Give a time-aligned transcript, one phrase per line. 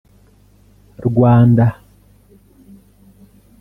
[1.07, 1.67] “Rwanda